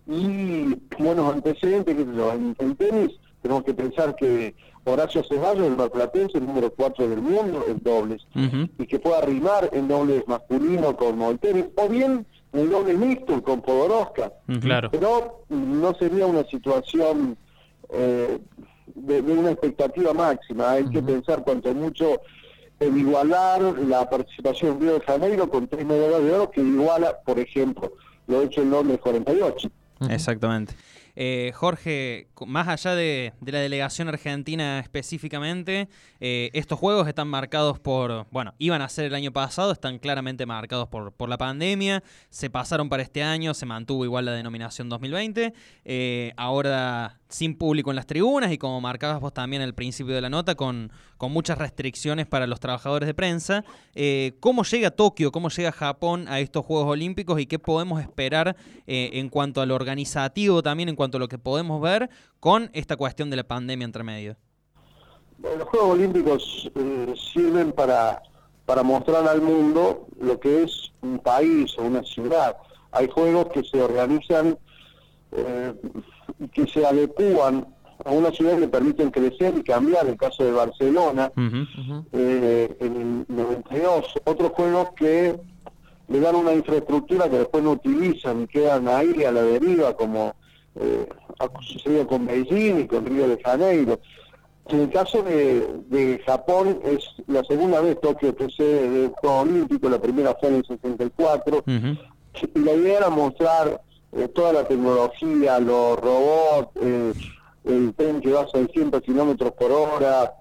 Y 0.06 0.74
buenos 0.98 1.34
antecedentes, 1.34 1.94
que 1.94 2.02
en, 2.02 2.56
en 2.58 2.76
tenis 2.76 3.18
tenemos 3.42 3.62
que 3.64 3.74
pensar 3.74 4.16
que 4.16 4.54
Horacio 4.84 5.22
Ceballos, 5.22 5.66
el 5.66 5.76
marplatense, 5.76 6.38
el 6.38 6.46
número 6.46 6.72
4 6.72 7.08
del 7.08 7.20
mundo 7.20 7.64
en 7.68 7.78
dobles, 7.82 8.26
y 8.34 8.86
que 8.86 8.98
pueda 8.98 9.20
rimar 9.20 9.68
en 9.72 9.86
dobles 9.88 10.26
masculino 10.26 10.96
con 10.96 11.18
Molteris, 11.18 11.66
o 11.76 11.88
bien 11.88 12.26
en 12.52 12.70
doble 12.70 12.94
mixto 12.94 13.42
con 13.42 13.60
Podoroska. 13.60 14.32
Claro. 14.60 14.90
Pero 14.90 15.44
no 15.48 15.94
sería 15.94 16.26
una 16.26 16.44
situación 16.44 17.36
eh, 17.90 18.38
de, 18.94 19.20
una 19.20 19.50
expectativa 19.50 20.12
máxima. 20.12 20.72
Hay 20.72 20.88
que 20.88 21.02
pensar 21.02 21.42
cuanto 21.44 21.72
mucho 21.74 22.20
en 22.80 22.98
igualar 22.98 23.60
la 23.60 24.08
participación 24.08 24.72
en 24.72 24.80
Río 24.80 24.94
de 24.94 25.00
Janeiro 25.00 25.50
con 25.50 25.66
tres 25.66 25.84
medallas 25.84 26.22
de 26.22 26.32
oro 26.32 26.50
que 26.50 26.60
iguala, 26.60 27.18
por 27.24 27.38
ejemplo, 27.38 27.92
lo 28.26 28.42
hecho 28.42 28.62
en 28.62 28.70
doble 28.70 28.98
48. 28.98 29.68
Exactamente. 30.10 30.74
Eh, 31.16 31.50
Jorge, 31.54 32.27
más 32.46 32.68
allá 32.68 32.94
de, 32.94 33.32
la 33.44 33.58
delegación 33.58 34.08
argentina 34.08 34.78
específicamente, 34.80 35.88
eh, 36.20 36.50
estos 36.52 36.78
juegos 36.78 37.08
están 37.08 37.28
marcados 37.28 37.78
por, 37.78 38.26
bueno, 38.30 38.54
iban 38.58 38.82
a 38.82 38.88
ser 38.88 39.06
el 39.06 39.14
año 39.14 39.32
pasado, 39.32 39.72
están 39.72 39.98
claramente 39.98 40.46
marcados 40.46 40.88
por, 40.88 41.12
por 41.12 41.28
la 41.28 41.38
pandemia, 41.38 42.02
se 42.30 42.50
pasaron 42.50 42.88
para 42.88 43.02
este 43.02 43.22
año, 43.22 43.54
se 43.54 43.66
mantuvo 43.66 44.04
igual 44.04 44.24
la 44.24 44.32
denominación 44.32 44.88
2020, 44.88 45.52
eh, 45.84 46.32
ahora 46.36 47.18
sin 47.28 47.56
público 47.56 47.90
en 47.90 47.96
las 47.96 48.06
tribunas 48.06 48.50
y 48.52 48.58
como 48.58 48.80
marcabas 48.80 49.20
vos 49.20 49.34
también 49.34 49.60
al 49.60 49.74
principio 49.74 50.14
de 50.14 50.22
la 50.22 50.30
nota, 50.30 50.54
con, 50.54 50.90
con 51.18 51.30
muchas 51.30 51.58
restricciones 51.58 52.26
para 52.26 52.46
los 52.46 52.58
trabajadores 52.58 53.06
de 53.06 53.12
prensa. 53.14 53.64
Eh, 53.94 54.32
¿Cómo 54.40 54.64
llega 54.64 54.90
Tokio, 54.90 55.30
cómo 55.30 55.50
llega 55.50 55.72
Japón 55.72 56.26
a 56.28 56.40
estos 56.40 56.64
Juegos 56.64 56.88
Olímpicos 56.88 57.38
y 57.38 57.46
qué 57.46 57.58
podemos 57.58 58.00
esperar 58.00 58.56
en 58.86 59.28
cuanto 59.28 59.60
a 59.60 59.66
lo 59.66 59.74
organizativo 59.74 60.62
también, 60.62 60.88
en 60.88 60.96
cuanto 60.96 61.18
a 61.18 61.20
lo 61.20 61.28
que 61.28 61.38
podemos 61.38 61.80
ver 61.82 62.08
con 62.40 62.70
esta 62.72 62.96
cuestión 62.96 63.30
de 63.30 63.36
la 63.36 63.44
pandemia 63.44 63.84
entre 63.84 64.02
medio? 64.02 64.36
los 65.40 65.68
Juegos 65.68 65.90
Olímpicos 65.90 66.70
eh, 66.74 67.14
sirven 67.32 67.72
para, 67.72 68.22
para 68.66 68.82
mostrar 68.82 69.26
al 69.28 69.40
mundo 69.40 70.08
lo 70.20 70.40
que 70.40 70.64
es 70.64 70.92
un 71.00 71.20
país 71.20 71.76
o 71.78 71.82
una 71.82 72.02
ciudad. 72.02 72.56
Hay 72.90 73.08
juegos 73.08 73.48
que 73.52 73.62
se 73.62 73.80
organizan 73.80 74.58
eh, 75.32 75.74
que 76.52 76.66
se 76.66 76.86
adecúan 76.86 77.66
a 78.04 78.10
una 78.10 78.30
ciudad 78.30 78.54
que 78.54 78.60
le 78.60 78.68
permiten 78.68 79.10
crecer 79.10 79.54
y 79.58 79.62
cambiar, 79.62 80.06
el 80.06 80.16
caso 80.16 80.44
de 80.44 80.52
Barcelona, 80.52 81.32
eh, 82.12 82.76
en 82.80 83.26
el 83.28 83.36
92, 83.36 84.14
otros 84.24 84.52
juegos 84.52 84.90
que 84.96 85.38
le 86.08 86.20
dan 86.20 86.36
una 86.36 86.54
infraestructura 86.54 87.28
que 87.28 87.38
después 87.38 87.62
no 87.62 87.72
utilizan 87.72 88.42
y 88.42 88.46
quedan 88.46 88.88
ahí 88.88 89.24
a 89.24 89.32
la 89.32 89.42
deriva, 89.42 89.96
como 89.96 90.36
eh, 90.76 91.08
ha 91.38 91.62
sucedido 91.62 92.06
con 92.06 92.26
Beijing 92.26 92.80
y 92.80 92.86
con 92.86 93.06
Río 93.06 93.28
de 93.28 93.40
Janeiro. 93.42 94.00
En 94.68 94.80
el 94.80 94.90
caso 94.90 95.22
de, 95.22 96.20
Japón 96.26 96.80
es 96.84 97.02
la 97.26 97.42
segunda 97.44 97.80
vez 97.80 97.98
Tokio 98.00 98.36
que 98.36 98.50
se 98.50 98.62
de 98.64 99.08
Juego 99.20 99.40
Olímpico, 99.40 99.88
la 99.88 99.98
primera 99.98 100.36
fue 100.38 100.50
en 100.50 100.54
el 100.56 100.66
64, 100.66 101.64
y 101.66 102.58
la 102.58 102.72
idea 102.74 102.98
era 102.98 103.08
mostrar 103.08 103.80
eh, 104.12 104.28
toda 104.28 104.52
la 104.52 104.64
tecnología, 104.64 105.58
los 105.58 105.98
robots, 105.98 106.70
eh, 106.82 107.12
el 107.64 107.94
tren 107.94 108.20
que 108.20 108.32
va 108.32 108.42
a 108.42 108.48
600 108.48 109.02
kilómetros 109.02 109.52
por 109.52 109.70
hora, 109.70 110.34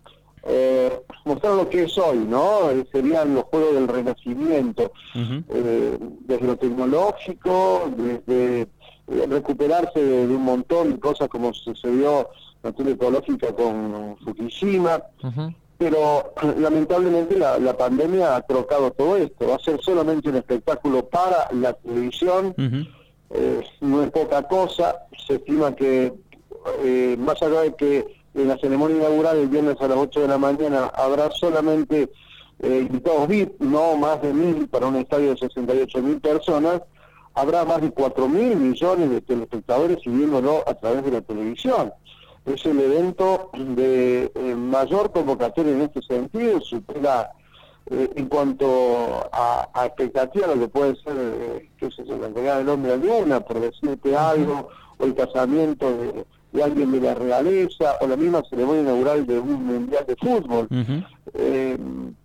eh, 0.43 1.01
mostrar 1.25 1.53
lo 1.53 1.69
que 1.69 1.84
es 1.84 1.98
hoy, 1.98 2.19
¿no? 2.19 2.69
serían 2.91 3.34
los 3.34 3.43
juegos 3.46 3.75
del 3.75 3.88
renacimiento, 3.88 4.91
desde 5.13 6.46
lo 6.46 6.55
tecnológico, 6.55 7.91
desde 7.98 8.67
recuperarse 9.08 10.04
de, 10.04 10.28
un 10.28 10.44
montón 10.44 10.92
de 10.92 11.00
cosas 11.00 11.30
como 11.30 11.54
sucedió 11.54 12.30
natura 12.64 12.92
ecológica 12.92 13.54
con 13.54 14.18
Fukushima, 14.24 15.02
pero 15.78 16.34
lamentablemente 16.58 17.38
la, 17.38 17.58
la, 17.60 17.78
pandemia 17.78 18.36
ha 18.36 18.42
trocado 18.42 18.92
todo 18.92 19.18
esto, 19.18 19.48
va 19.48 19.56
a 19.56 19.60
ser 19.60 19.80
solamente 19.82 20.30
un 20.30 20.36
espectáculo 20.36 21.06
para 21.06 21.48
la 21.54 21.74
televisión, 21.74 22.54
eh, 23.30 23.64
no 23.82 24.04
es 24.04 24.12
poca 24.12 24.44
cosa, 24.44 24.96
se 25.26 25.36
estima 25.36 25.76
que 25.76 26.14
eh, 26.84 27.16
más 27.20 27.42
allá 27.42 27.62
de 27.62 27.76
que 27.76 28.18
en 28.34 28.48
la 28.48 28.58
ceremonia 28.58 28.98
inaugural 28.98 29.38
el 29.38 29.48
viernes 29.48 29.78
a 29.80 29.88
las 29.88 29.98
8 29.98 30.22
de 30.22 30.28
la 30.28 30.38
mañana 30.38 30.92
habrá 30.94 31.32
solamente 31.32 32.10
eh, 32.60 32.86
invitados 32.88 33.28
VIP, 33.28 33.60
no 33.62 33.98
más 33.98 34.22
de 34.22 34.34
mil 34.34 34.68
para 34.68 34.88
un 34.88 34.96
estadio 34.96 35.32
de 35.32 35.38
68 35.38 36.02
mil 36.02 36.20
personas, 36.20 36.82
habrá 37.38 37.65
más 37.65 37.82
de 37.82 37.91
4 37.91 38.27
mil 38.27 38.56
millones 38.56 39.12
de 39.12 39.22
telespectadores 39.22 40.00
siguiéndolo 40.03 40.63
a 40.65 40.74
través 40.74 41.06
de 41.06 41.12
la 41.12 41.22
televisión. 41.22 41.94
Es 42.46 42.65
el 42.65 42.79
evento 42.79 43.51
de 43.53 44.32
mayor 44.58 45.12
convocatoria 45.12 45.74
en 45.74 45.82
este 45.82 46.01
sentido, 46.01 46.60
supera 46.62 47.32
eh, 47.91 48.10
en 48.15 48.25
cuanto 48.27 49.29
a, 49.32 49.70
expectativas, 49.86 50.56
lo 50.56 50.62
que 50.62 50.67
puede 50.67 50.96
ser, 50.96 51.13
eh, 51.15 51.70
qué 51.77 51.91
sé 51.91 52.06
yo, 52.06 52.17
la 52.17 52.29
llegada 52.29 52.58
del 52.58 52.70
hombre 52.70 52.94
a 52.94 52.98
luna, 52.98 53.39
por 53.41 53.60
decirte 53.60 54.17
algo, 54.17 54.70
o 54.98 55.06
el 55.06 55.13
casamiento 55.13 55.96
de, 55.96 56.25
alguien 56.62 56.92
de 56.92 57.01
la 57.01 57.13
realeza, 57.13 57.96
o 58.01 58.08
la 58.08 58.16
misma 58.16 58.42
ceremonia 58.50 58.82
inaugural 58.82 59.25
de 59.27 59.39
un 59.39 59.66
mundial 59.66 60.06
de 60.08 60.16
fútbol. 60.16 60.68
eh, 61.34 61.77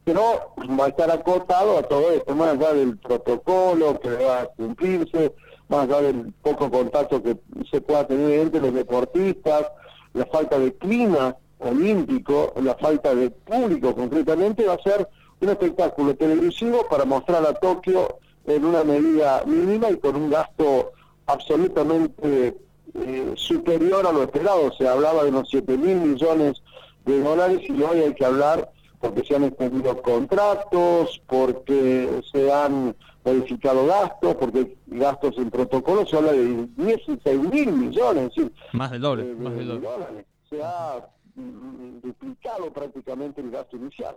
pero 0.04 0.54
va 0.78 0.86
a 0.86 0.88
estar 0.88 1.10
acotado 1.10 1.78
a 1.78 1.82
todo 1.82 2.10
esto, 2.12 2.34
más 2.34 2.50
allá 2.50 2.72
del 2.72 2.96
protocolo 2.98 3.98
que 4.00 4.10
va 4.10 4.42
a 4.42 4.46
cumplirse, 4.46 5.34
más 5.68 5.84
allá 5.84 6.02
del 6.02 6.32
poco 6.42 6.70
contacto 6.70 7.22
que 7.22 7.36
se 7.70 7.80
pueda 7.80 8.06
tener 8.06 8.40
entre 8.40 8.60
los 8.60 8.74
deportistas, 8.74 9.66
la 10.14 10.26
falta 10.26 10.58
de 10.58 10.74
clima 10.74 11.36
olímpico, 11.58 12.52
la 12.62 12.74
falta 12.74 13.14
de 13.14 13.30
público 13.30 13.94
concretamente, 13.94 14.66
va 14.66 14.74
a 14.74 14.82
ser 14.82 15.08
un 15.40 15.48
espectáculo 15.48 16.14
televisivo 16.14 16.86
para 16.88 17.04
mostrar 17.04 17.44
a 17.46 17.54
Tokio 17.54 18.18
en 18.46 18.64
una 18.64 18.84
medida 18.84 19.42
mínima 19.46 19.90
y 19.90 19.96
con 19.96 20.16
un 20.16 20.30
gasto 20.30 20.92
absolutamente 21.26 22.56
eh, 22.94 23.32
superior 23.36 24.06
a 24.06 24.12
lo 24.12 24.22
esperado. 24.22 24.72
Se 24.76 24.88
hablaba 24.88 25.24
de 25.24 25.30
unos 25.30 25.48
7 25.50 25.76
mil 25.76 25.96
millones 25.96 26.62
de 27.04 27.20
dólares 27.20 27.60
y 27.68 27.82
hoy 27.82 28.00
hay 28.00 28.14
que 28.14 28.24
hablar 28.24 28.70
porque 29.00 29.24
se 29.24 29.34
han 29.34 29.44
extendido 29.44 30.00
contratos, 30.00 31.20
porque 31.26 32.22
se 32.32 32.52
han 32.52 32.94
modificado 33.24 33.86
gastos, 33.86 34.36
porque 34.36 34.76
gastos 34.86 35.36
en 35.38 35.50
protocolo 35.50 36.06
se 36.06 36.16
habla 36.16 36.32
de 36.32 36.68
16 36.76 37.40
mil 37.50 37.72
millones. 37.72 38.32
más 38.72 38.90
del 38.90 39.00
doble. 39.00 39.34
más 39.34 39.54
del 39.54 39.68
doble. 39.68 40.26
Se 40.48 40.62
ha 40.62 41.04
mm, 41.34 42.00
duplicado 42.00 42.72
prácticamente 42.72 43.40
el 43.40 43.50
gasto 43.50 43.76
inicial. 43.76 44.16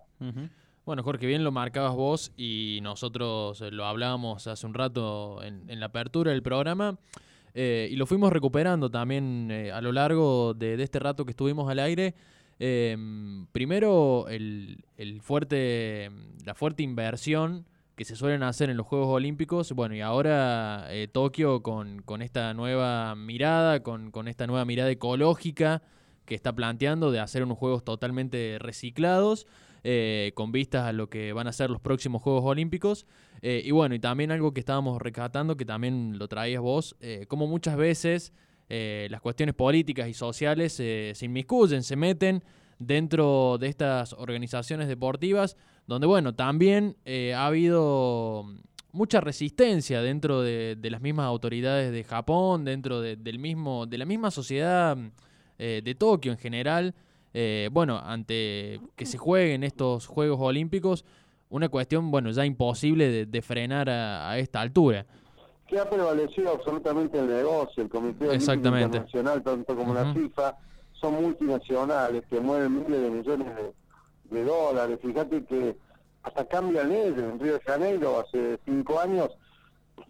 Bueno, 0.86 1.02
Jorge, 1.02 1.26
bien 1.26 1.44
lo 1.44 1.52
marcabas 1.52 1.96
vos 1.96 2.32
y 2.38 2.80
nosotros 2.84 3.60
eh, 3.62 3.72
lo 3.72 3.86
hablábamos 3.86 4.46
hace 4.46 4.68
un 4.68 4.76
rato 4.76 5.42
en, 5.42 5.80
la 5.80 5.88
apertura 5.88 6.32
del 6.32 6.44
programa 6.44 6.98
eh, 7.56 7.88
y 7.90 7.96
lo 7.96 8.06
fuimos 8.06 8.32
recuperando 8.32 8.92
también 8.92 9.50
eh, 9.50 9.72
a 9.72 9.82
lo 9.82 9.92
largo 9.92 10.54
de, 10.54 10.82
este 10.84 11.00
rato 11.00 11.26
que 11.26 11.32
estuvimos 11.32 11.70
al 11.70 11.80
aire. 11.80 12.14
Em, 12.60 13.48
primero, 13.48 14.28
el, 14.30 14.84
fuerte, 15.22 16.12
la 16.46 16.54
fuerte 16.54 16.84
inversión 16.84 17.66
que 17.96 18.06
se 18.06 18.16
suelen 18.16 18.44
hacer 18.44 18.70
en 18.70 18.78
los 18.78 18.86
Juegos 18.86 19.08
Olímpicos, 19.08 19.72
bueno, 19.72 19.96
y 19.96 20.02
ahora 20.02 20.88
Tokio 21.14 21.64
con, 21.64 22.02
con, 22.02 22.22
esta 22.22 22.54
nueva 22.54 23.16
mirada, 23.16 23.82
con, 23.84 24.12
con 24.12 24.28
esta 24.28 24.48
nueva 24.48 24.66
mirada 24.66 24.92
ecológica 24.92 25.82
que 26.26 26.36
está 26.36 26.54
planteando 26.54 27.12
de 27.12 27.20
hacer 27.20 27.44
unos 27.44 27.58
juegos 27.58 27.84
totalmente 27.84 28.58
reciclados. 28.60 29.48
Eh, 29.88 30.32
con 30.34 30.52
vistas 30.52 30.86
a 30.86 30.94
lo 30.94 31.12
que 31.12 31.32
van 31.32 31.46
a 31.46 31.54
ser 31.54 31.70
los 31.70 31.80
próximos 31.80 32.24
Juegos 32.24 32.44
Olímpicos. 32.44 33.06
Eh, 33.44 33.62
y 33.64 33.70
bueno, 33.70 33.94
y 33.94 34.00
también 34.00 34.32
algo 34.32 34.52
que 34.52 34.60
estábamos 34.60 35.00
rescatando, 35.00 35.58
que 35.58 35.66
también 35.66 36.18
lo 36.18 36.28
traías 36.28 36.60
vos, 36.60 36.96
eh, 37.02 37.28
como 37.28 37.46
muchas 37.46 37.78
veces 37.78 38.34
las 38.68 39.22
cuestiones 39.22 39.54
políticas 39.54 40.10
y 40.10 40.16
sociales 40.16 40.74
se 40.74 41.16
inmiscuyen, 41.22 41.84
se 41.84 41.96
meten 41.96 42.44
dentro 42.80 43.60
de 43.60 43.68
estas 43.68 44.14
organizaciones 44.14 44.88
deportivas, 44.88 45.56
donde 45.86 46.08
bueno, 46.08 46.34
también 46.34 46.98
ha 47.36 47.46
habido 47.46 48.44
mucha 48.92 49.22
resistencia 49.22 50.02
dentro 50.02 50.42
de, 50.42 50.80
las 50.82 51.00
mismas 51.00 51.28
autoridades 51.28 51.92
de 51.92 52.04
Japón, 52.04 52.66
dentro 52.66 53.02
del 53.02 53.38
mismo, 53.38 53.86
de 53.86 54.00
la 54.00 54.06
misma 54.06 54.32
sociedad 54.32 54.98
de 55.60 55.96
Tokio 55.96 56.32
en 56.32 56.40
general. 56.40 56.96
Eh, 57.38 57.68
bueno, 57.70 58.00
ante 58.02 58.80
que 58.96 59.06
se 59.06 59.18
jueguen 59.18 59.66
estos 59.66 60.08
Juegos 60.08 60.40
Olímpicos, 60.40 61.04
una 61.50 61.68
cuestión, 61.68 62.10
bueno, 62.10 62.32
ya 62.32 62.46
imposible 62.46 63.26
de, 63.26 63.42
frenar 63.42 63.90
a, 63.90 64.38
esta 64.38 64.62
altura. 64.62 65.06
Que 65.68 65.78
ha 65.78 65.90
prevalecido 65.90 66.54
absolutamente 66.54 67.20
el 67.20 67.28
negocio, 67.28 67.84
el 67.84 67.90
Comité 67.90 68.30
Olímpico 68.30 68.78
Internacional, 68.78 69.44
tanto 69.44 69.76
como 69.76 69.94
la 69.94 70.14
FIFA, 70.14 70.56
son 70.94 71.22
multinacionales 71.22 72.24
que 72.30 72.40
mueven 72.40 72.86
miles 72.86 73.02
de 73.02 73.10
millones 73.10 73.48
de, 74.30 74.44
dólares. 74.46 74.98
Fíjate 75.02 75.44
que 75.44 75.76
hasta 76.24 76.46
cambian 76.46 76.88
leyes. 76.88 77.18
En 77.18 77.38
Río 77.38 77.56
de 77.56 77.60
Janeiro, 77.60 78.18
hace 78.18 78.60
cinco 78.64 78.98
años, 78.98 79.30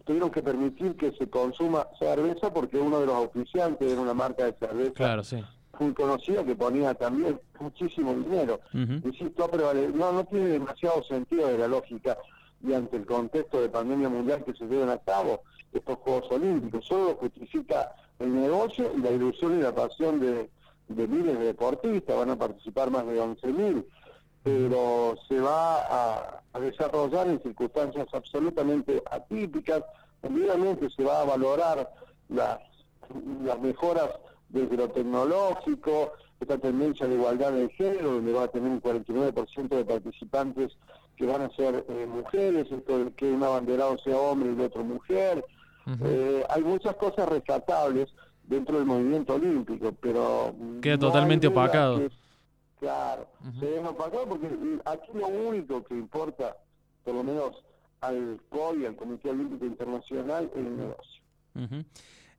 tuvieron 0.04 0.30
que 0.30 0.44
permitir 0.44 0.96
que 0.96 1.10
se 1.10 1.28
consuma 1.28 1.88
cerveza 1.98 2.54
porque 2.54 2.78
uno 2.78 3.00
de 3.00 3.06
los 3.06 3.16
oficiantes 3.16 3.90
era 3.90 4.00
una 4.00 4.14
marca 4.14 4.44
de 4.44 4.52
cerveza 4.52 4.92
claro, 4.92 5.24
sí. 5.24 5.42
Muy 5.78 5.92
conocida 5.94 6.44
que 6.44 6.54
ponía 6.54 6.94
también 6.94 7.40
muchísimo 7.60 8.14
dinero. 8.14 8.60
Insisto, 8.72 9.48
pero 9.50 9.72
no, 9.74 10.12
no 10.12 10.24
tiene 10.24 10.48
demasiado 10.48 11.02
sentido 11.04 11.48
de 11.48 11.58
la 11.58 11.68
lógica 11.68 12.16
y 12.62 12.72
ante 12.72 12.96
el 12.96 13.06
contexto 13.06 13.60
de 13.60 13.68
pandemia 13.68 14.08
mundial 14.08 14.44
que 14.44 14.54
se 14.54 14.66
llevan 14.66 14.90
a 14.90 14.98
cabo 14.98 15.42
estos 15.72 15.98
Juegos 15.98 16.30
Olímpicos. 16.30 16.86
Solo 16.86 17.16
justifica 17.16 17.94
el 18.18 18.34
negocio 18.34 18.90
y 18.96 19.00
la 19.00 19.10
ilusión 19.10 19.58
y 19.58 19.62
la 19.62 19.74
pasión 19.74 20.20
de, 20.20 20.48
de 20.88 21.08
miles 21.08 21.38
de 21.38 21.46
deportistas. 21.46 22.16
Van 22.16 22.30
a 22.30 22.36
participar 22.36 22.90
más 22.90 23.06
de 23.06 23.20
11.000 23.20 23.84
pero 24.46 25.16
se 25.26 25.40
va 25.40 26.38
a, 26.52 26.60
desarrollar 26.60 27.26
en 27.26 27.42
circunstancias 27.42 28.06
absolutamente 28.12 29.02
atípicas. 29.10 29.82
Obviamente 30.22 30.88
se 30.88 31.02
va 31.02 31.22
a 31.22 31.24
valorar 31.24 31.90
las, 32.28 32.60
las 33.42 33.60
mejoras 33.60 34.08
desde 34.48 34.76
lo 34.76 34.88
tecnológico, 34.90 36.12
esta 36.40 36.58
tendencia 36.58 37.06
de 37.06 37.14
igualdad 37.14 37.52
de 37.52 37.68
género, 37.70 38.12
donde 38.12 38.32
va 38.32 38.44
a 38.44 38.48
tener 38.48 38.70
un 38.70 38.82
49% 38.82 39.68
de 39.68 39.84
participantes 39.84 40.76
que 41.16 41.26
van 41.26 41.42
a 41.42 41.50
ser 41.50 41.84
eh, 41.88 42.06
mujeres, 42.06 42.70
esto 42.70 43.04
de 43.04 43.12
que 43.12 43.30
un 43.30 43.42
abanderado 43.42 43.96
sea 43.98 44.16
hombre 44.16 44.50
y 44.50 44.54
el 44.54 44.60
otro 44.60 44.84
mujer. 44.84 45.44
Eh, 46.04 46.44
hay 46.50 46.62
muchas 46.62 46.96
cosas 46.96 47.28
rescatables 47.28 48.08
dentro 48.42 48.76
del 48.76 48.86
movimiento 48.86 49.34
olímpico, 49.34 49.92
pero... 50.00 50.54
Queda 50.82 50.98
totalmente 50.98 51.46
opacado. 51.46 52.02
Claro, 52.78 53.26
se 53.58 53.66
deja 53.66 53.96
pasar 53.96 54.28
porque 54.28 54.48
aquí 54.84 55.10
lo 55.14 55.28
único 55.28 55.82
que 55.84 55.94
importa, 55.94 56.56
por 57.04 57.14
lo 57.14 57.24
menos 57.24 57.64
al 58.02 58.38
COI, 58.50 58.84
al 58.84 58.96
Comité 58.96 59.30
Olímpico 59.30 59.64
Internacional, 59.64 60.50
es 60.52 60.56
el 60.56 60.76
negocio. 60.76 61.22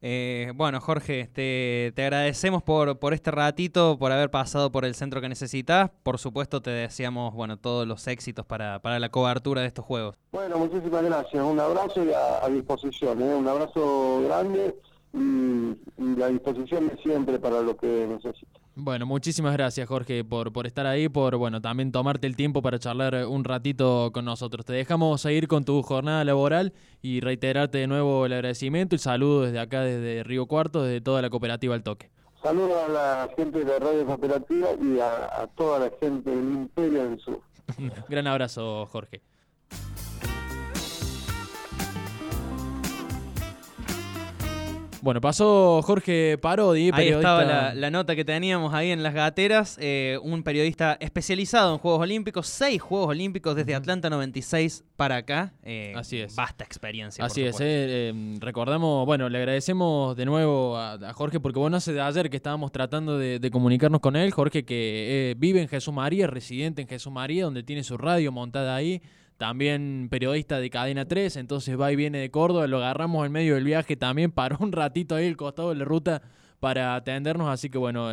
Eh, 0.01 0.51
bueno, 0.55 0.79
Jorge, 0.79 1.29
te, 1.33 1.93
agradecemos 1.97 2.61
por, 2.61 2.99
por 2.99 3.13
este 3.13 3.31
ratito, 3.31 3.97
por 3.97 4.11
haber 4.11 4.29
pasado 4.29 4.71
por 4.71 4.85
el 4.85 4.95
centro 4.95 5.21
que 5.21 5.29
necesitas. 5.29 5.89
Por 6.03 6.19
supuesto, 6.19 6.61
te 6.61 6.69
deseamos 6.69 7.33
bueno, 7.33 7.57
todos 7.57 7.87
los 7.87 8.07
éxitos 8.07 8.45
para, 8.45 8.79
para 8.79 8.99
la 8.99 9.09
cobertura 9.09 9.61
de 9.61 9.67
estos 9.67 9.85
juegos. 9.85 10.15
Bueno, 10.31 10.57
muchísimas 10.59 11.03
gracias. 11.03 11.43
Un 11.43 11.59
abrazo 11.59 12.03
y 12.03 12.11
a, 12.11 12.47
disposición. 12.49 13.21
¿eh? 13.21 13.35
Un 13.35 13.47
abrazo 13.47 14.21
grande 14.25 14.75
y, 15.13 15.17
y 15.17 16.15
la 16.15 16.27
disposición 16.27 16.87
de 16.89 16.97
siempre 16.97 17.39
para 17.39 17.61
lo 17.61 17.75
que 17.75 18.07
necesites. 18.07 18.66
Bueno, 18.79 19.07
muchísimas 19.07 19.53
gracias 19.53 19.87
Jorge 19.89 20.23
por, 20.23 20.53
por 20.53 20.67
estar 20.67 20.85
ahí, 20.85 21.09
por 21.09 21.35
bueno, 21.37 21.59
también 21.59 21.91
tomarte 21.91 22.27
el 22.27 22.35
tiempo 22.35 22.61
para 22.61 22.77
charlar 22.77 23.25
un 23.25 23.43
ratito 23.43 24.11
con 24.13 24.23
nosotros. 24.23 24.67
Te 24.67 24.73
dejamos 24.73 25.19
seguir 25.19 25.47
con 25.47 25.65
tu 25.65 25.81
jornada 25.81 26.23
laboral 26.23 26.73
y 27.01 27.19
reiterarte 27.19 27.79
de 27.79 27.87
nuevo 27.87 28.27
el 28.27 28.33
agradecimiento 28.33 28.95
y 28.95 28.99
saludo 28.99 29.41
desde 29.41 29.59
acá, 29.59 29.81
desde 29.81 30.23
Río 30.23 30.45
Cuarto, 30.45 30.83
desde 30.83 31.01
toda 31.01 31.23
la 31.23 31.31
cooperativa 31.31 31.73
El 31.73 31.81
Toque. 31.81 32.11
Saludos 32.43 32.77
a 32.87 32.91
la 32.91 33.29
gente 33.35 33.65
de 33.65 33.79
Radio 33.79 34.05
Cooperativa 34.05 34.67
y 34.79 34.99
a, 34.99 35.49
toda 35.55 35.79
la 35.79 35.91
gente 35.99 36.29
del 36.29 36.51
Imperio 36.51 37.09
del 37.09 37.19
Sur. 37.19 37.41
Gran 38.09 38.27
abrazo, 38.27 38.85
Jorge. 38.85 39.23
Bueno, 45.01 45.21
pasó 45.21 45.81
Jorge 45.83 46.37
Parodi, 46.37 46.89
Ahí 46.93 47.09
estaba 47.09 47.73
la, 47.73 47.91
nota 47.91 48.15
que 48.15 48.25
teníamos 48.25 48.73
ahí 48.73 48.91
en 48.91 49.03
las 49.03 49.13
gateras, 49.13 49.77
eh, 49.79 50.19
un 50.23 50.43
periodista 50.43 50.97
especializado 50.99 51.73
en 51.73 51.79
Juegos 51.79 52.01
Olímpicos, 52.01 52.47
seis 52.47 52.81
Juegos 52.81 53.09
Olímpicos 53.09 53.55
desde 53.55 53.75
Atlanta 53.75 54.09
96 54.09 54.83
para 54.95 55.17
acá. 55.17 55.53
Eh, 55.63 55.93
Así 55.95 56.19
es. 56.19 56.35
Vasta 56.35 56.63
experiencia. 56.63 57.23
Así 57.23 57.43
es, 57.43 57.57
eh, 57.59 58.13
recordamos, 58.39 59.05
bueno, 59.05 59.29
le 59.29 59.37
agradecemos 59.37 60.15
de 60.15 60.25
nuevo 60.25 60.77
a, 60.77 61.13
Jorge, 61.13 61.39
porque 61.39 61.59
bueno, 61.59 61.77
hace 61.77 61.93
de 61.93 62.01
ayer 62.01 62.29
que 62.29 62.37
estábamos 62.37 62.71
tratando 62.71 63.17
de, 63.17 63.39
de 63.39 63.51
comunicarnos 63.51 64.01
con 64.01 64.15
él, 64.15 64.31
Jorge 64.31 64.65
que 64.65 65.35
vive 65.37 65.61
en 65.61 65.67
Jesús 65.67 65.93
María, 65.93 66.27
residente 66.27 66.81
en 66.81 66.87
Jesús 66.87 67.11
María, 67.11 67.45
donde 67.45 67.63
tiene 67.63 67.83
su 67.83 67.97
radio 67.97 68.31
montada 68.31 68.75
ahí 68.75 69.01
también 69.37 70.07
periodista 70.09 70.59
de 70.59 70.69
Cadena 70.69 71.05
3, 71.05 71.37
entonces 71.37 71.79
va 71.79 71.91
y 71.91 71.95
viene 71.95 72.19
de 72.19 72.31
Córdoba, 72.31 72.67
lo 72.67 72.77
agarramos 72.77 73.25
en 73.25 73.31
medio 73.31 73.55
del 73.55 73.63
viaje, 73.63 73.95
también 73.95 74.31
paró 74.33 74.57
un 74.59 74.71
ratito 74.71 75.15
ahí 75.15 75.27
el 75.27 75.37
costado 75.37 75.69
de 75.69 75.75
la 75.75 75.85
ruta 75.85 76.21
para 76.59 76.95
atendernos, 76.95 77.49
así 77.49 77.69
que 77.69 77.77
bueno, 77.77 78.09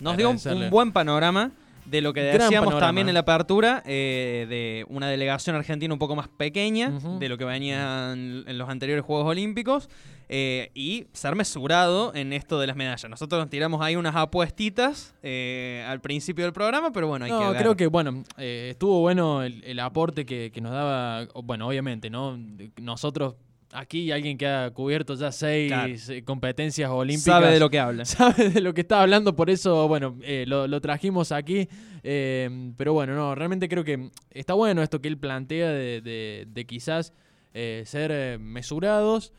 nos 0.00 0.16
dio 0.16 0.30
un, 0.30 0.70
buen 0.70 0.92
panorama 0.92 1.52
de 1.90 2.00
lo 2.00 2.12
que 2.12 2.22
decíamos 2.22 2.78
también 2.78 3.08
en 3.08 3.14
la 3.14 3.20
apertura, 3.20 3.82
eh, 3.84 4.46
de 4.48 4.84
una 4.88 5.08
delegación 5.08 5.56
argentina 5.56 5.92
un 5.92 5.98
poco 5.98 6.14
más 6.14 6.28
pequeña 6.28 6.90
de 6.90 7.28
lo 7.28 7.36
que 7.36 7.44
venían 7.44 8.44
en 8.46 8.58
los 8.58 8.68
anteriores 8.68 9.04
Juegos 9.04 9.26
Olímpicos. 9.26 9.88
Eh, 10.32 10.70
y 10.74 11.08
ser 11.12 11.34
mesurado 11.34 12.14
en 12.14 12.32
esto 12.32 12.60
de 12.60 12.68
las 12.68 12.76
medallas. 12.76 13.10
Nosotros 13.10 13.40
nos 13.40 13.50
tiramos 13.50 13.82
ahí 13.82 13.96
unas 13.96 14.14
apuestitas 14.14 15.12
eh, 15.24 15.84
al 15.88 16.00
principio 16.00 16.44
del 16.44 16.52
programa, 16.52 16.92
pero 16.92 17.08
bueno, 17.08 17.24
hay 17.24 17.32
no, 17.32 17.52
creo 17.54 17.76
que, 17.76 17.88
bueno, 17.88 18.22
estuvo 18.36 19.00
bueno 19.00 19.42
el, 19.42 19.80
aporte 19.80 20.24
que, 20.24 20.52
que, 20.54 20.60
nos 20.60 20.70
daba, 20.70 21.26
bueno, 21.42 21.66
obviamente, 21.66 22.10
¿no? 22.10 22.38
Nosotros 22.80 23.34
aquí 23.72 24.10
alguien 24.10 24.36
que 24.36 24.46
ha 24.46 24.70
cubierto 24.70 25.14
ya 25.14 25.32
seis 25.32 26.08
eh, 26.08 26.24
competencias 26.24 26.90
olímpicas. 26.90 27.24
Sabe 27.24 27.52
de 27.52 27.60
lo 27.60 27.70
que 27.70 27.78
habla. 27.78 28.04
Sabe 28.06 28.50
de 28.50 28.60
lo 28.60 28.74
que 28.74 28.82
está 28.82 29.02
hablando, 29.02 29.36
por 29.36 29.50
eso, 29.50 29.86
bueno, 29.88 30.16
eh, 30.22 30.44
lo, 30.46 30.80
trajimos 30.80 31.32
aquí. 31.32 31.68
Eh, 32.02 32.72
pero 32.76 32.92
bueno, 32.92 33.14
no, 33.14 33.34
realmente 33.34 33.68
creo 33.68 33.84
que 33.84 34.10
está 34.30 34.54
bueno 34.54 34.82
esto 34.82 35.00
que 35.00 35.08
él 35.08 35.18
plantea 35.18 35.70
de, 35.70 36.64
quizás 36.66 37.12
ser 37.52 38.38
mesurados. 38.38 39.32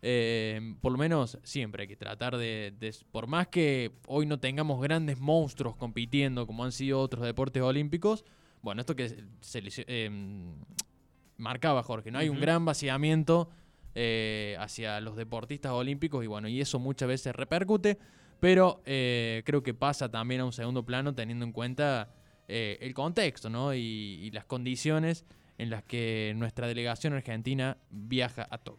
por 0.00 0.92
lo 0.92 0.98
menos 0.98 1.38
siempre 1.42 1.82
hay 1.82 1.88
que 1.88 1.96
tratar 1.96 2.36
de, 2.36 2.72
por 3.10 3.26
más 3.26 3.48
que 3.48 3.92
hoy 4.06 4.26
no 4.26 4.38
tengamos 4.38 4.80
grandes 4.80 5.18
monstruos 5.18 5.76
compitiendo 5.76 6.46
como 6.46 6.64
han 6.64 6.72
sido 6.72 7.00
otros 7.00 7.24
deportes 7.24 7.62
olímpicos, 7.62 8.24
bueno, 8.62 8.80
esto 8.80 8.96
que 8.96 9.24
se, 9.40 10.10
marcaba 11.36 11.82
Jorge, 11.82 12.10
¿no? 12.10 12.18
Hay 12.18 12.28
un 12.28 12.40
gran 12.40 12.64
vaciamiento 12.64 13.50
eh, 13.98 14.58
hacia 14.60 15.00
los 15.00 15.16
deportistas 15.16 15.72
olímpicos 15.72 16.22
y 16.22 16.26
bueno, 16.26 16.48
y 16.48 16.60
eso 16.60 16.78
muchas 16.78 17.08
veces 17.08 17.34
repercute, 17.34 17.96
pero 18.40 18.82
eh, 18.84 19.42
creo 19.46 19.62
que 19.62 19.72
pasa 19.72 20.10
también 20.10 20.42
a 20.42 20.44
un 20.44 20.52
segundo 20.52 20.84
plano 20.84 21.14
teniendo 21.14 21.46
en 21.46 21.52
cuenta 21.52 22.10
eh, 22.46 22.76
el 22.82 22.92
contexto 22.92 23.48
¿no? 23.48 23.72
y, 23.72 23.78
y 23.78 24.30
las 24.32 24.44
condiciones 24.44 25.24
en 25.56 25.70
las 25.70 25.82
que 25.82 26.34
nuestra 26.36 26.66
delegación 26.66 27.14
argentina 27.14 27.78
viaja 27.88 28.46
a 28.50 28.58
Tokio. 28.58 28.74